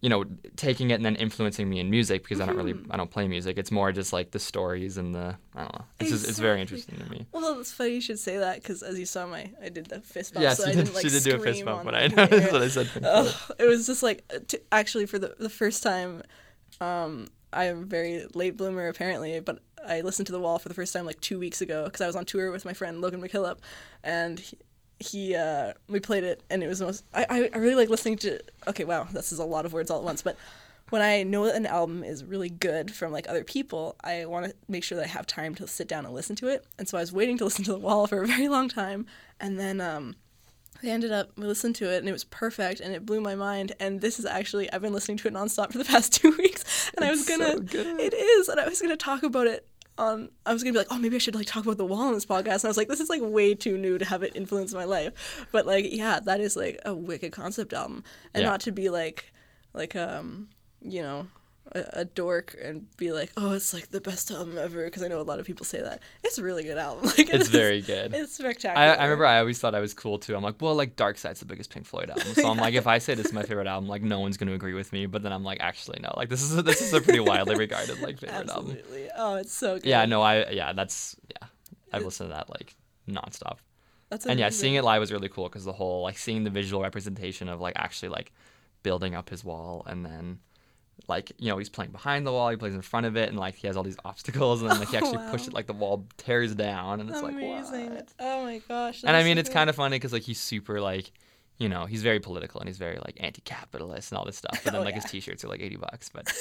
[0.00, 0.24] you know,
[0.56, 3.26] taking it and then influencing me in music because I don't really I don't play
[3.26, 3.56] music.
[3.58, 5.84] It's more just like the stories and the I don't know.
[5.98, 7.26] It's just it's very interesting to me.
[7.32, 10.00] Well, it's funny you should say that because as you saw my, I did the
[10.00, 10.42] fist bump.
[10.42, 12.06] Yes, so she I did, didn't, like, she did do a fist bump, but I
[12.08, 12.90] know that's what I said.
[13.02, 16.22] Ugh, it was just like uh, t- actually for the the first time
[16.80, 20.74] um i'm a very late bloomer apparently but i listened to the wall for the
[20.74, 23.22] first time like two weeks ago because i was on tour with my friend logan
[23.22, 23.58] mckillop
[24.04, 24.58] and he,
[24.98, 28.40] he uh we played it and it was most I, I really like listening to
[28.66, 30.36] okay wow this is a lot of words all at once but
[30.88, 34.46] when i know that an album is really good from like other people i want
[34.46, 36.64] to make sure that i have time to sit down and listen to it.
[36.78, 39.06] And so i was waiting to listen to the wall for a very long time.
[39.40, 40.16] And then um
[40.82, 43.34] I ended up we listened to it and it was perfect and it blew my
[43.34, 43.72] mind.
[43.80, 46.90] And this is actually I've been listening to it nonstop for the past two weeks.
[46.96, 48.00] And I was gonna so good.
[48.00, 48.48] it is.
[48.48, 49.66] And I was gonna talk about it
[49.98, 52.08] on I was gonna be like oh maybe I should like talk about the wall
[52.08, 52.56] in this podcast.
[52.56, 54.84] And I was like this is like way too new to have it influence my
[54.84, 55.46] life.
[55.52, 58.04] But like yeah that is like a wicked concept album.
[58.34, 58.50] And Yeah.
[58.50, 59.32] not to be like
[59.72, 60.48] like um
[60.82, 61.26] you know
[61.72, 65.08] a, a dork and be like oh it's like the best album ever because I
[65.08, 67.44] know a lot of people say that it's a really good album like it It's
[67.46, 68.14] is- very good.
[68.14, 70.36] it's spectacular I, I remember I always thought I was cool too.
[70.36, 72.86] I'm like, well, like Dark Side's the biggest Pink Floyd album, so I'm like, if
[72.86, 75.06] I say this is my favorite album, like no one's gonna agree with me.
[75.06, 77.56] But then I'm like, actually no, like this is a, this is a pretty widely
[77.66, 78.70] regarded like favorite album.
[78.76, 79.08] Absolutely.
[79.16, 79.86] Oh, it's so good.
[79.86, 81.48] Yeah, no, I yeah, that's yeah,
[81.92, 82.74] I've listened to that like
[83.08, 83.58] nonstop.
[84.08, 86.50] That's And yeah, seeing it live was really cool because the whole like seeing the
[86.50, 88.32] visual representation of like actually like
[88.84, 90.38] building up his wall and then
[91.08, 93.38] like you know he's playing behind the wall, he plays in front of it, and
[93.38, 95.30] like he has all these obstacles, and then like he Oh, actually wow.
[95.30, 97.90] pushes it like the wall tears down, and it's amazing.
[97.90, 98.12] like what?
[98.20, 99.02] Oh my gosh.
[99.04, 101.12] And I mean, it's kind of funny because like he's super like,
[101.58, 104.60] you know, he's very political and he's very like anti-capitalist and all this stuff.
[104.64, 105.02] But then Oh, like yeah.
[105.02, 106.32] his T-shirts are like eighty bucks, but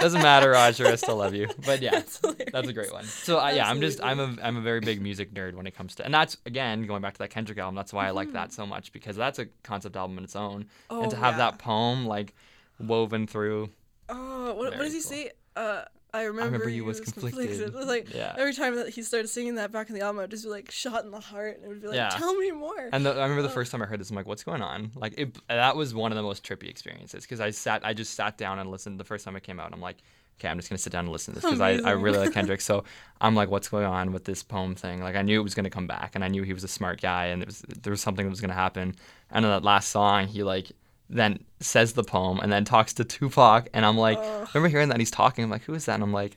[0.00, 0.86] doesn't matter, Roger.
[0.86, 1.48] I still love you.
[1.64, 2.18] But yeah, That's
[2.52, 3.04] that's a great one.
[3.04, 5.74] So uh, yeah, I'm just I'm a I'm a very big music nerd when it
[5.74, 7.74] comes to, and that's again going back to that Kendrick album.
[7.74, 10.66] That's why I like that so much because that's a concept album in its own,
[10.90, 11.50] and to Oh, have yeah.
[11.50, 12.34] that poem like
[12.78, 13.70] woven through.
[14.08, 15.10] Oh, what, what does he cool.
[15.10, 15.30] say?
[15.54, 15.82] Uh,
[16.14, 17.60] I remember, remember you you was conflicted.
[17.60, 18.34] It was like Yeah.
[18.38, 20.50] every time that he started singing that back in the album, it would just be
[20.50, 22.08] like shot in the heart, and it would be like, Yeah.
[22.10, 24.26] "Tell me more." And the, I remember the first time I heard this, I'm like,
[24.26, 27.50] "What's going on?" Like, it, that was one of the most trippy experiences because I
[27.50, 28.98] sat, I just sat down and listened.
[28.98, 29.96] The first time it came out, I'm like,
[30.38, 32.32] "Okay, I'm just gonna sit down and listen to this because I, I really like
[32.38, 32.84] Kendrick." So
[33.20, 35.68] I'm like, "What's going on with this poem thing?" Like, I knew it was gonna
[35.70, 38.00] come back, and I knew he was a smart guy, and it was there was
[38.00, 38.94] something that was gonna happen.
[39.30, 40.72] And in that last song, he like
[41.08, 44.48] then says the poem and then talks to Tupac, and I'm like, Oh.
[44.54, 45.44] remember hearing that he's talking?
[45.44, 46.36] I'm like, "Who is that?" And I'm like,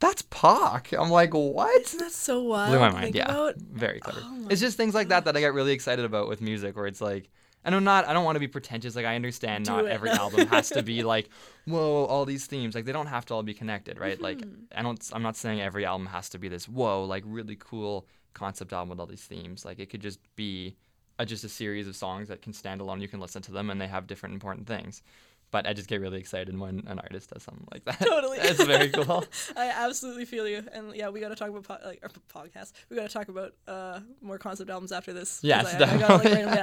[0.00, 2.70] "That's Pac." I'm like, "What?" Isn't that so wild?
[2.70, 3.14] blew my mind.
[3.14, 3.56] Yeah, about?
[3.56, 4.20] very clever.
[4.24, 6.86] Oh it's just things like that that I get really excited about with music, where
[6.86, 7.28] it's like,
[7.64, 8.96] and I'm not, I don't want to be pretentious.
[8.96, 9.90] Like I understand Do not it.
[9.90, 11.28] every album has to be like,
[11.66, 12.74] whoa, all these themes.
[12.74, 14.20] Like they don't have to all be connected, right?
[14.20, 14.78] Like Mm-hmm.
[14.78, 18.06] I don't, I'm not saying every album has to be this whoa, like really cool
[18.34, 19.64] concept album with all these themes.
[19.64, 20.76] Like it could just be
[21.18, 23.00] a, just a series of songs that can stand alone.
[23.00, 25.02] You can listen to them, and they have different important things.
[25.50, 27.98] But I just get really excited when an artist does something like that.
[28.00, 28.36] Totally.
[28.42, 29.24] it's very cool.
[29.56, 32.10] I absolutely feel you, and yeah, we got to talk about po- like our
[32.44, 32.72] podcast.
[32.90, 35.40] We got to talk about uh more concept albums after this.
[35.42, 36.54] Yes, I, I gotta like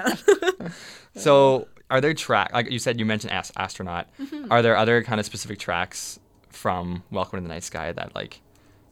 [0.59, 0.71] down.
[1.15, 4.07] So, are there track like you said you mentioned Ast- astronaut?
[4.19, 4.51] Mm-hmm.
[4.51, 8.39] Are there other kind of specific tracks from Welcome to the Night Sky that like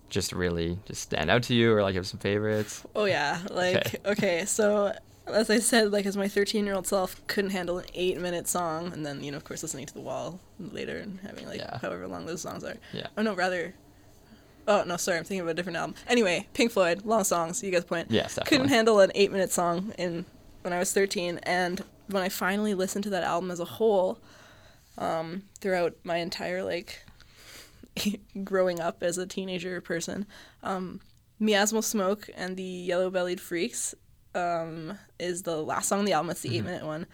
[0.10, 2.84] just really just stand out to you, or like you have some favorites?
[2.96, 3.98] Oh yeah, like Okay.
[4.06, 4.46] okay.
[4.46, 4.92] so
[5.28, 8.48] as I said, like as my 13 year old self couldn't handle an eight minute
[8.48, 11.60] song, and then you know of course listening to the wall later and having like
[11.60, 11.78] Yeah.
[11.80, 12.76] however long those songs are.
[12.92, 13.08] Yeah.
[13.18, 13.74] Oh no, rather.
[14.68, 15.96] Oh no, sorry, I'm thinking of a different album.
[16.08, 17.62] Anyway, Pink Floyd, long songs.
[17.64, 18.10] You get the point.
[18.12, 20.26] Yes, Couldn't handle an eight minute song in
[20.62, 24.20] when I was 13, and when I finally listened to that album as a whole,
[24.98, 27.04] um, throughout my entire like
[28.44, 30.26] growing up as a teenager person,
[30.64, 31.02] um,
[31.42, 33.94] Miasmal Smoke and the Yellow Bellied Freaks
[34.36, 36.32] um, is the last song on the album.
[36.32, 36.58] It's the mm-hmm.
[36.58, 37.08] eight minute one.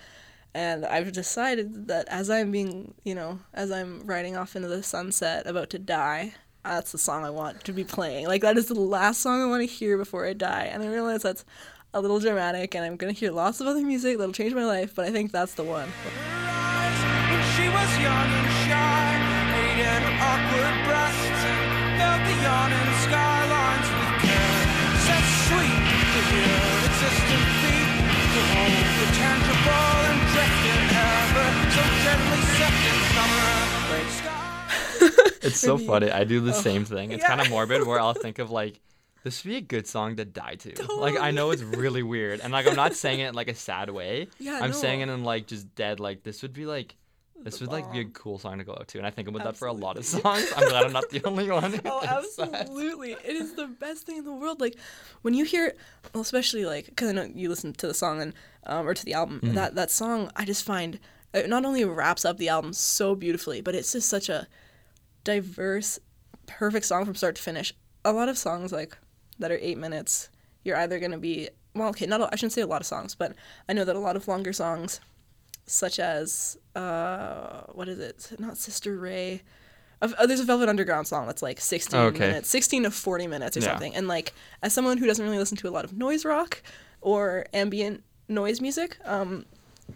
[0.53, 4.81] And I've decided that as I'm being, you know, as I'm riding off into the
[4.81, 8.27] sunset, about to die, that's the song I want to be playing.
[8.27, 10.69] Like, that is the last song I want to hear before I die.
[10.71, 11.45] And I realize that's
[11.93, 14.65] a little dramatic, and I'm going to hear lots of other music that'll change my
[14.65, 15.89] life, but I think that's the one.
[25.49, 26.78] sweet to hear
[27.09, 27.89] existing feet
[28.33, 33.49] to hold the tangible and drifting ever so gently set in summer.
[35.41, 36.11] It's so funny.
[36.11, 37.11] I do the same thing.
[37.11, 37.29] It's yeah.
[37.29, 38.79] kind of morbid where I'll think of like
[39.23, 40.97] this would be a good song to die to.
[40.97, 43.55] Like I know it's really weird, and like I'm not saying it in like a
[43.55, 44.27] sad way.
[44.37, 45.99] Yeah, I'm saying it in like just dead.
[45.99, 46.95] Like this would be like
[47.43, 49.43] this would like be a cool song to go out to, and I think about
[49.43, 50.51] that for a lot of songs.
[50.55, 51.79] I'm glad I'm not the only one.
[51.85, 52.17] Oh, that.
[52.17, 53.13] absolutely!
[53.13, 54.61] It is the best thing in the world.
[54.61, 54.75] Like
[55.21, 55.73] when you hear,
[56.13, 58.33] well, especially like because I know you listen to the song and
[58.65, 59.39] um, or to the album.
[59.41, 59.55] Mm-hmm.
[59.55, 60.99] That that song, I just find
[61.33, 64.47] it not only wraps up the album so beautifully, but it's just such a
[65.23, 65.99] diverse,
[66.45, 67.73] perfect song from start to finish.
[68.05, 68.97] A lot of songs like
[69.39, 70.29] that are eight minutes,
[70.63, 73.15] you're either gonna be well, okay, not a, I shouldn't say a lot of songs,
[73.15, 73.33] but
[73.67, 74.99] I know that a lot of longer songs,
[75.69, 78.31] such as uh, what is it?
[78.39, 79.41] Not Sister Ray.
[80.01, 82.19] Of- uh, there's a Velvet Underground song that's like 16 Okay.
[82.27, 83.67] minutes, 16 to 40 minutes or Yeah.
[83.67, 83.95] something.
[83.95, 86.61] And like, as someone who doesn't really listen to a lot of noise rock
[87.01, 89.45] or ambient noise music, um,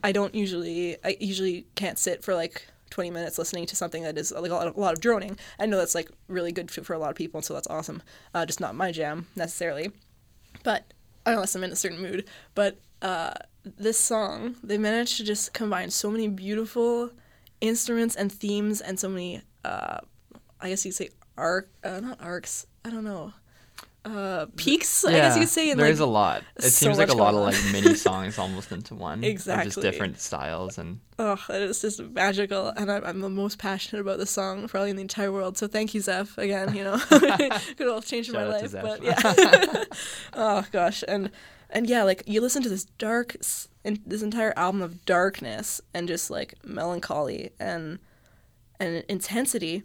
[0.04, 4.18] I don't usually, I usually can't sit for like 20 minutes listening to something that
[4.18, 5.38] is like a lot of, a lot of droning.
[5.58, 7.68] I know that's like really good for, for a lot of people, and so that's
[7.68, 8.04] awesome.
[8.34, 9.92] Uh, just not my jam necessarily.
[10.64, 10.94] But
[11.26, 12.26] unless I'm in a certain mood.
[12.56, 17.12] But uh, this song, they managed to just combine so many beautiful
[17.62, 20.00] instruments and themes and so many, uh,
[20.60, 22.66] I guess you'd say arc, uh, not arcs.
[22.86, 23.34] I don't know.
[24.06, 25.72] Uh, peaks, I guess you could say.
[25.72, 26.44] And there's like, a lot.
[26.58, 29.20] It so seems like a lot of like mini songs almost into one.
[29.20, 29.82] Of just Exactly.
[29.82, 34.32] different styles and Oh, it's just magical, and I'm, I'm the most passionate about this
[34.32, 35.58] song probably in the entire world.
[35.58, 36.76] So thank you, Zeph, again.
[36.76, 36.98] You know,
[37.78, 39.84] could all change my Shout out to life, but yeah.
[40.34, 41.30] oh gosh, and
[41.74, 43.36] and yeah, like you listen to this dark,
[43.84, 48.00] this entire album of darkness and just like melancholy and
[48.80, 49.84] and intensity,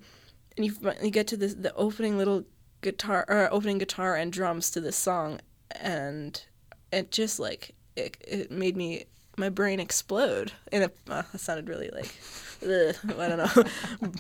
[0.57, 2.44] and you you get to this the opening little
[2.83, 5.40] guitar or opening guitar and drums to this song,
[5.72, 6.44] and
[6.92, 9.07] it just like it, it made me
[9.38, 10.53] my brain explode.
[10.70, 12.14] And it uh, sounded really like
[12.62, 13.64] ugh, I don't know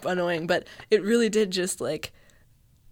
[0.10, 0.46] annoying.
[0.46, 2.12] But it really did just like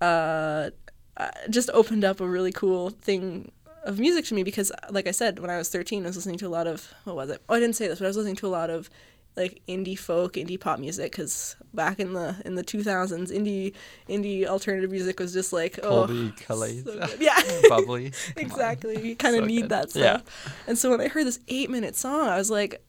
[0.03, 0.71] uh
[1.17, 3.51] uh, just opened up a really cool thing
[3.87, 6.39] of music to me because like I said when I was 13 I was listening
[6.39, 8.17] to a lot of what was it oh I didn't say this but I was
[8.17, 8.91] listening to a lot of
[9.37, 13.75] like indie folk indie pop music because back in the in the 2000s indie
[14.09, 16.85] indie alternative music was just like oh Colbie Caillat.
[16.85, 17.37] so yeah
[17.69, 18.13] bubbly.
[18.37, 19.01] Exactly.
[19.07, 19.71] You kind of So need good.
[19.71, 20.19] that Yeah.
[20.19, 20.55] stuff.
[20.67, 22.83] And so when I heard this eight minute song, I was like,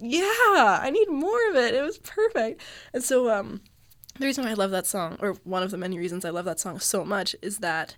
[0.00, 1.74] yeah, I need more of it.
[1.74, 2.60] It was perfect.
[2.92, 3.60] And so um,
[4.18, 6.44] the reason why I love that song, or one of the many reasons I love
[6.44, 7.96] that song so much, is that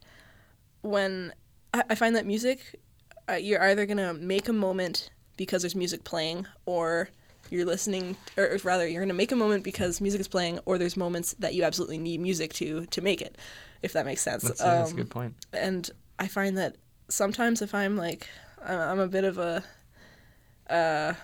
[0.82, 1.32] when
[1.74, 2.80] I, I find that music,
[3.28, 7.08] uh, you're either going to make a moment because there's music playing, or
[7.50, 10.58] you're listening, or, or rather, you're going to make a moment because music is playing,
[10.66, 13.36] or there's moments that you absolutely need music to to make it,
[13.82, 14.42] if that makes sense.
[14.42, 15.34] That's, yeah, that's a Um, good point.
[15.52, 16.76] and I find that
[17.08, 18.28] sometimes if I'm like
[18.64, 19.64] I- I'm a bit of a
[20.68, 21.14] uh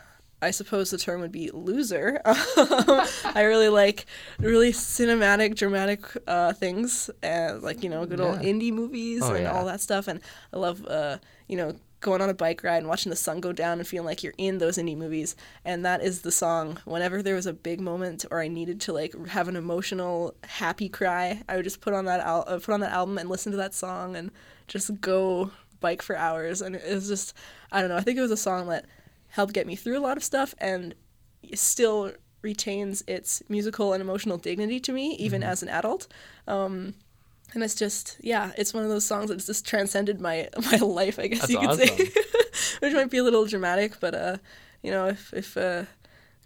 [0.43, 2.21] I suppose the term would be loser.
[2.27, 4.07] I really like
[4.39, 9.45] really cinematic, dramatic uh, things, and like you know, good old indie movies Oh, and
[9.45, 9.53] yeah.
[9.53, 10.09] all that stuff.
[10.09, 10.21] And
[10.53, 11.19] I love, uh,
[11.49, 14.07] you know, going on a bike ride and watching the sun go down and feeling
[14.07, 15.35] like you're in those indie movies.
[15.65, 16.79] And that is the song.
[16.85, 20.89] Whenever there was a big moment or I needed to like have an emotional, happy
[20.91, 23.59] cry, I would just put on that al- put on that album and listen to
[23.59, 24.31] that song and
[24.69, 26.61] just go bike for hours.
[26.61, 27.33] And it was just,
[27.73, 27.97] I don't know.
[27.97, 28.85] I think it was a song that
[29.29, 30.95] helped get me through a lot of stuff and
[31.55, 32.13] still
[32.43, 35.51] retains its musical and emotional dignity to me even Mm-hmm.
[35.51, 36.07] as an adult.
[36.47, 36.95] Um,
[37.55, 41.19] and it's just yeah, it's one of those songs that's just transcended my my life,
[41.19, 41.89] I guess That's you could awesome.
[41.97, 42.11] say.
[42.81, 44.37] Which might be a little dramatic, but uh,
[44.83, 45.85] you know, if if uh,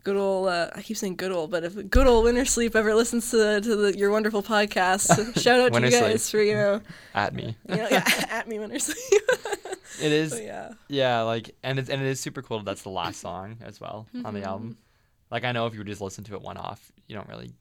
[0.05, 3.31] good old uh, I keep saying good old, but if good old Wintersleep ever listens
[3.31, 6.41] to to the, your wonderful podcast, shout out to you guys Sleep.
[6.41, 6.81] for you know,
[7.15, 7.57] At me.
[7.69, 9.23] you know yeah, at me Winter Sleep.
[10.01, 10.31] It is.
[10.33, 10.73] but yeah.
[10.89, 13.81] Yeah, like and it's and it is super cool that that's the last song as
[13.81, 14.35] well on Mm-hmm.
[14.37, 14.79] the album.
[15.31, 17.53] Like I know if you just listen to it one off, you don't really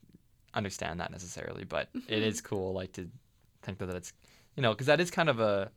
[0.53, 2.11] understand that necessarily, but Mm-hmm.
[2.13, 3.07] it is cool like to
[3.61, 4.13] think that it's
[4.55, 5.71] you know because that is kind of a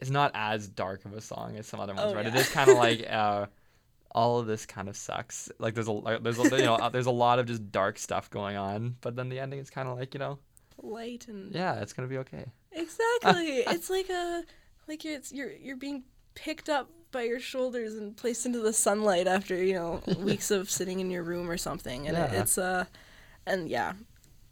[0.00, 2.26] it's not as dark of a song as some other ones, Oh, right?
[2.26, 2.40] It yeah.
[2.40, 3.46] is kind of like uh,
[4.14, 5.48] all of this kind of sucks.
[5.58, 8.28] Like there's a there's a, you know uh, there's a lot of just dark stuff
[8.30, 10.38] going on, but then the ending is kind of like you know
[10.82, 12.46] Light and yeah it's gonna be okay.
[12.72, 13.58] Exactly.
[13.68, 14.42] it's like a
[14.88, 18.72] like you're, it's, you're you're being picked up by your shoulders and placed into the
[18.72, 22.40] sunlight after you know weeks of sitting in your room or something, and it, Yeah.
[22.40, 22.84] it's uh,
[23.46, 23.92] and yeah,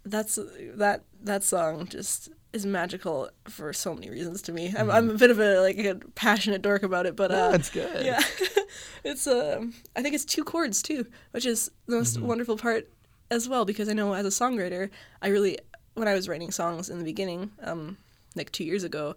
[0.05, 0.38] that's
[0.77, 4.75] that that song just is magical for so many reasons to me.
[4.77, 7.55] I'm I'm a bit of a like a passionate dork about it, but uh, Mm-hmm.
[7.55, 8.05] it's good.
[8.05, 8.21] yeah,
[9.05, 12.27] it's um, I think it's two chords too, which is the most Mm-hmm.
[12.27, 12.88] wonderful part
[13.31, 14.90] as well because I know as a songwriter,
[15.23, 15.59] I really
[15.95, 17.97] when I was writing songs in the beginning, um,
[18.35, 19.14] like two years ago,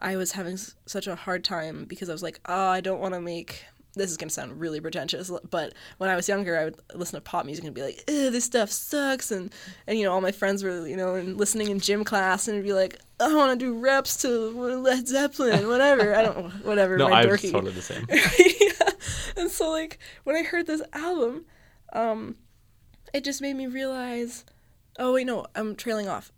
[0.00, 3.00] I was having s- such a hard time because I was like, oh, I don't
[3.00, 3.64] want to make.
[3.94, 7.20] This is gonna sound really pretentious, but when I was younger, I would listen to
[7.20, 9.52] pop music and be like, "This stuff sucks," and
[9.88, 12.62] and you know, all my friends were you know and listening in gym class and
[12.62, 14.28] be like, "I want to do reps to
[14.78, 16.96] Led Zeppelin, whatever." I don't, whatever.
[16.98, 17.50] No, my I'm dorky.
[17.50, 18.06] totally the same.
[18.10, 18.90] yeah.
[19.36, 21.44] And so like when I heard this album,
[21.92, 22.36] um,
[23.12, 24.44] it just made me realize,
[25.00, 26.30] oh wait, no, I'm trailing off.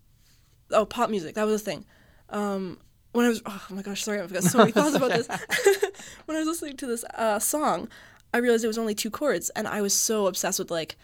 [0.70, 1.84] Oh, pop music, that was a thing.
[2.30, 2.78] Um,
[3.12, 5.28] when I was, oh my gosh, sorry, I've got so many thoughts about this.
[6.26, 7.88] when I was listening to this uh, song,
[8.34, 10.96] I realized it was only two chords, and I was so obsessed with like,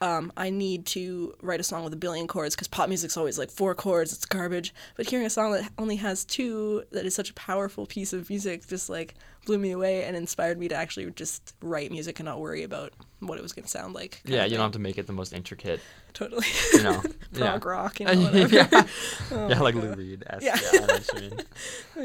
[0.00, 3.38] um, I need to write a song with a billion chords because pop music's always
[3.38, 4.74] like four chords, it's garbage.
[4.96, 8.28] But hearing a song that only has two, that is such a powerful piece of
[8.28, 9.14] music, just like
[9.46, 12.92] blew me away and inspired me to actually just write music and not worry about
[13.20, 14.20] what it was going to sound like.
[14.26, 15.80] Yeah, you don't have to make it the most intricate,
[16.12, 16.46] totally.
[16.74, 17.02] you know.
[17.32, 17.50] yeah.
[17.58, 18.54] Prog rock, you know, whatever.
[18.54, 18.68] yeah.
[19.30, 19.84] Oh yeah, like God.
[19.84, 20.24] Lou Reed.
[20.26, 20.58] esque, Yeah.
[20.72, 20.80] Yeah.
[20.82, 21.40] I know what you mean.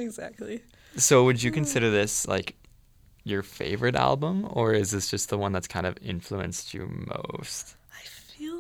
[0.08, 0.63] exactly.
[0.95, 2.56] So, would you consider this like
[3.25, 7.75] your favorite album, or is this just the one that's kind of influenced you most?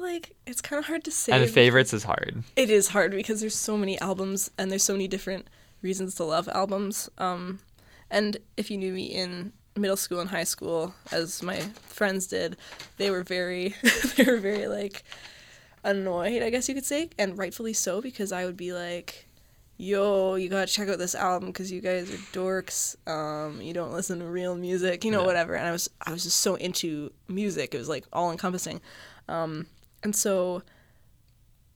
[0.01, 1.31] Like it's kind of hard to say.
[1.31, 2.43] And favorites is hard.
[2.55, 5.47] It is hard because there's so many albums and there's so many different
[5.81, 7.09] reasons to love albums.
[7.17, 7.59] Um,
[8.09, 12.57] and if you knew me in middle school and high school, as my friends did,
[12.97, 13.75] they were very,
[14.17, 15.03] they were very like
[15.83, 19.27] annoyed, I guess you could say, and rightfully so because I would be like,
[19.77, 22.95] "Yo, you gotta check out this album because you guys are dorks.
[23.09, 25.25] Um, you don't listen to real music, you know, Yeah.
[25.27, 28.81] whatever." And I was, I was just so into music; it was like all encompassing.
[29.27, 29.67] Um,
[30.03, 30.63] and so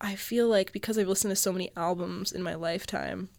[0.01, 3.29] I feel like because I've listened to so many albums in my lifetime,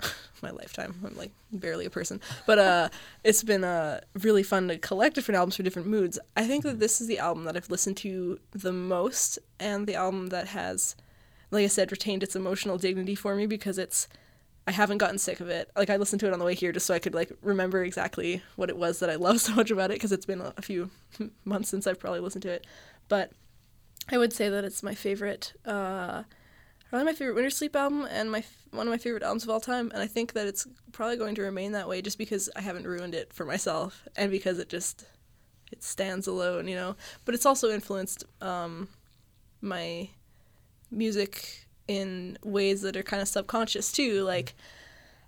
[0.42, 2.88] my lifetime, I'm like barely a person, but uh,
[3.24, 6.18] it's been uh, really fun to collect different albums for different moods.
[6.36, 9.96] I think that this is the album that I've listened to the most, and the
[9.96, 10.94] album that has,
[11.50, 14.08] like I said, retained its emotional dignity for me because it's.
[14.66, 15.70] I haven't gotten sick of it.
[15.76, 17.84] Like I listened to it on the way here just so I could like remember
[17.84, 20.62] exactly what it was that I love so much about it because it's been a
[20.62, 20.88] few
[21.44, 22.66] months since I've probably listened to it.
[23.10, 23.30] But
[24.10, 26.24] I would say that it's my favorite, uh,
[26.88, 29.90] probably my favorite Wintersleep album and my one of my favorite albums of all time.
[29.94, 32.86] And I think that it's probably going to remain that way just because I haven't
[32.86, 35.06] ruined it for myself and because it just
[35.72, 36.96] it stands alone, you know.
[37.24, 38.88] But it's also influenced um,
[39.60, 40.10] my
[40.90, 44.22] music in ways that are kind of subconscious too.
[44.22, 44.54] Like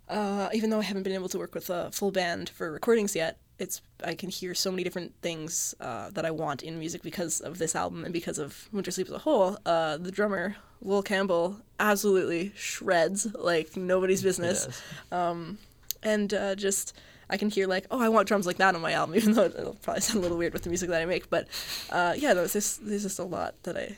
[0.08, 3.16] uh, even though I haven't been able to work with a full band for recordings
[3.16, 7.02] yet, it's I can hear so many different things uh, that I want in music
[7.02, 9.56] because of this album and because of Wintersleep as a whole.
[9.64, 14.66] Uh, the drummer Loel Campbell absolutely shreds like nobody's business,
[15.10, 15.56] Yes.
[16.02, 16.94] and uh, just
[17.28, 19.44] I can hear like oh I want drums like that on my album, even though
[19.46, 21.30] it'll probably sound a little weird with the music that I make.
[21.30, 21.48] But
[21.90, 23.96] uh, yeah, no, it's just, there's just a lot that I.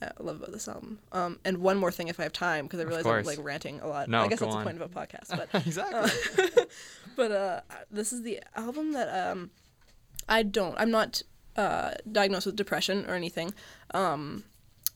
[0.00, 0.98] uh, love about this album.
[1.12, 3.80] Um, and one more thing, if I have time, because I realize I'm like ranting
[3.80, 4.08] a lot.
[4.08, 4.60] No, I guess that's on.
[4.60, 5.28] the point of a podcast.
[5.30, 6.64] But exactly.
[7.16, 9.50] but uh, this is the album that um,
[10.28, 10.74] I don't.
[10.78, 11.22] I'm not
[11.56, 13.52] uh, diagnosed with depression or anything.
[13.92, 14.44] Um,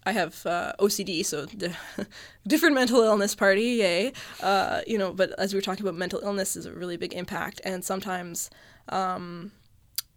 [0.04, 1.74] I have uh, OCD, so di-
[2.46, 4.12] different mental illness party, yay.
[4.42, 7.12] Uh, you know, but as we were talking about, mental illness is a really big
[7.12, 8.50] impact, and sometimes
[8.88, 9.52] um,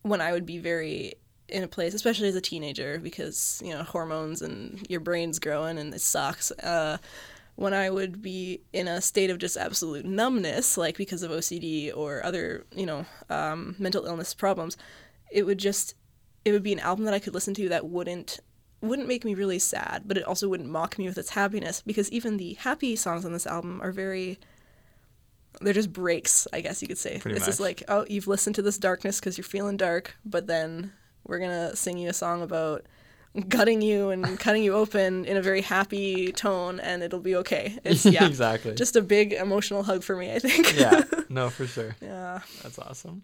[0.02, 1.14] when I would be very
[1.48, 5.78] in a place, especially as a teenager, because you know hormones and your brain's growing
[5.78, 6.52] and it sucks.
[6.52, 6.98] Uh,
[7.56, 11.96] when I would be in a state of just absolute numbness, like because of OCD
[11.96, 14.76] or other, you know, um, mental illness problems,
[15.32, 15.96] it would just,
[16.44, 18.40] it would be an album that I could listen to that wouldn't,
[18.82, 22.12] wouldn't make me really sad, but it also wouldn't mock me with its happiness because
[22.12, 24.38] even the happy songs on this album are very,
[25.62, 27.20] they're just breaks, I guess you could say.
[27.20, 30.48] Pretty it's just like, oh, you've listened to this darkness because you're feeling dark, but
[30.48, 30.92] then
[31.26, 32.86] we're gonna sing you a song about
[33.50, 37.78] gutting you and cutting you open in a very happy tone and it'll be okay.
[37.84, 38.26] It's yeah.
[38.26, 38.76] exactly.
[38.76, 40.78] Just a big emotional hug for me, I think.
[40.80, 41.02] yeah.
[41.30, 41.96] No, for sure.
[42.02, 42.40] yeah.
[42.64, 43.24] That's awesome.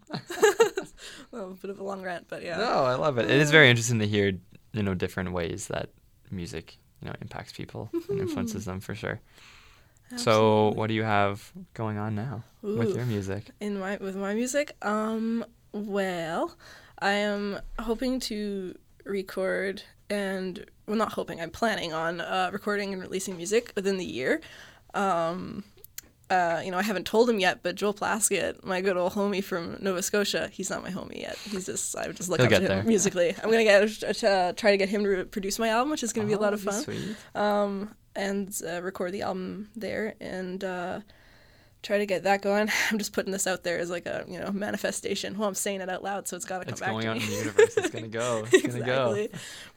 [1.30, 2.58] Well, a bit of a long rant, but yeah.
[2.58, 3.30] No, I love it.
[3.30, 4.32] It is very interesting to hear,
[4.72, 5.88] you know, different ways that
[6.30, 9.20] music, you know, impacts people and influences them for sure.
[10.16, 13.50] So, what do you have going on now with your music?
[13.60, 16.54] in my with my music um well
[17.02, 18.74] i am hoping to
[19.04, 24.04] record and well not hoping i'm planning on uh, recording and releasing music within the
[24.04, 24.40] year
[24.94, 25.64] um
[26.30, 29.44] uh, you know, I haven't told him yet, but Joel Plaskett, my good old homie
[29.44, 31.36] from Nova Scotia, he's not my homie yet.
[31.36, 32.82] He's just, I would just look He'll up to him there.
[32.84, 33.34] musically.
[33.42, 36.26] I'm gonna get uh, try to get him to produce my album, which is gonna
[36.26, 37.16] be a lot Oh, of fun Sweet.
[37.34, 40.14] um, and uh, record the album there.
[40.22, 41.00] And uh,
[41.82, 42.68] try to get that going.
[42.90, 45.36] I'm just putting this out there as like a you know manifestation.
[45.38, 46.94] Well, I'm saying it out loud, so it's got to come back.
[46.96, 47.24] It's going to me.
[47.24, 47.76] in the universe.
[47.76, 48.44] It's gonna go.
[48.52, 49.26] It's gonna go.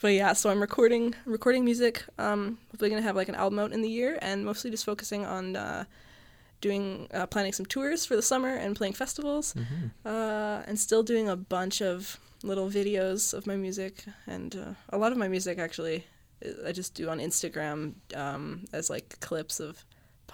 [0.01, 2.03] But yeah, so I'm recording recording music.
[2.17, 5.25] Um, hopefully gonna have like an album out in the year, and mostly just focusing
[5.25, 5.85] on uh,
[6.61, 10.07] doing uh, planning some tours for the summer and playing festivals, Mm-hmm.
[10.07, 14.97] uh, and still doing a bunch of little videos of my music, and uh, a
[14.97, 16.05] lot of my music actually
[16.65, 19.83] I just do on Instagram um, as like clips of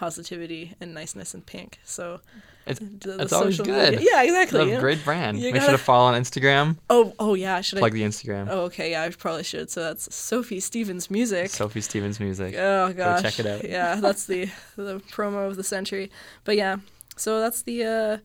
[0.05, 1.79] positivity and niceness and pink.
[1.85, 2.21] So
[2.65, 2.85] It's, the,
[3.17, 3.93] the it's always good.
[3.93, 4.61] media- Yeah, exactly.
[4.61, 4.79] It's a know?
[4.81, 5.37] great brand.
[5.37, 6.77] You Make sure to gotta- follow on Instagram.
[6.89, 7.61] Oh, oh yeah.
[7.61, 7.97] Should Plug I?
[7.99, 8.47] the Instagram.
[8.49, 8.89] Oh, okay.
[8.91, 9.69] Yeah, I probably should.
[9.69, 11.49] So that's Sophie Stevens Music.
[11.51, 12.55] Sophie Stevens Music.
[12.57, 13.21] Oh gosh.
[13.21, 13.63] Go check it out.
[13.63, 16.09] Yeah, that's the the promo of the century.
[16.45, 16.77] But yeah,
[17.15, 17.77] so that's the.
[17.85, 18.17] uh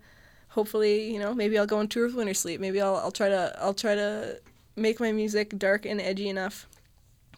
[0.57, 2.59] Hopefully, you know, maybe I'll go on tour with Wintersleep.
[2.61, 4.41] Maybe I'll I'll try to I'll try to
[4.75, 6.67] make my music dark and edgy enough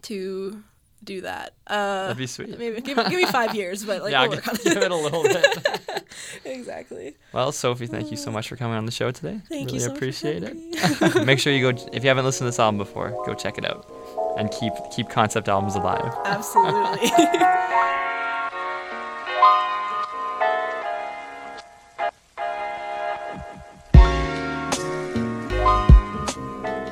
[0.02, 0.62] to
[1.02, 1.54] do that.
[1.66, 2.58] Uh, That'd be sweet.
[2.58, 4.64] maybe give, give me five years, but like yeah, we'll work on it.
[4.64, 4.90] give it.
[4.90, 6.04] a little bit.
[6.44, 7.16] exactly.
[7.32, 9.40] Well, Sophie, thank you so much for coming on the show today.
[9.48, 11.24] Thank really you so appreciate much for having it.
[11.26, 13.64] Make sure you go if you haven't listened to this album before, go check it
[13.64, 13.90] out.
[14.38, 16.14] And keep keep concept albums alive.
[16.24, 17.08] Absolutely.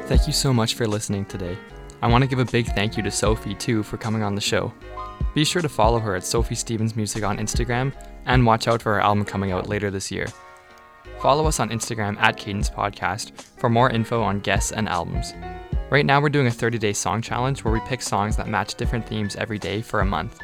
[0.07, 1.59] Thank you so much for listening today.
[2.03, 4.41] I want to give a big thank you to Sophie too for coming on the
[4.41, 4.73] show.
[5.35, 7.93] Be sure to follow her at Sophie Stevens Music on Instagram
[8.27, 10.27] and watch out for her album coming out later this year.
[11.21, 15.33] Follow us on Instagram at Cadence Podcast for more info on guests and albums.
[15.89, 18.75] Right now, we're doing a 30 day song challenge where we pick songs that match
[18.75, 20.41] different themes every day for a month.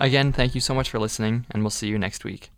[0.00, 2.50] Again, thank you so much for listening, and we'll see you next week.